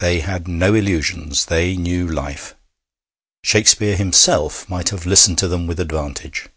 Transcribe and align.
They 0.00 0.20
had 0.20 0.48
no 0.48 0.72
illusions; 0.74 1.44
they 1.44 1.76
knew 1.76 2.08
life. 2.08 2.54
Shakespeare 3.44 3.96
himself 3.96 4.66
might 4.66 4.88
have 4.88 5.04
listened 5.04 5.36
to 5.40 5.46
them 5.48 5.66
with 5.66 5.78
advantage. 5.78 6.48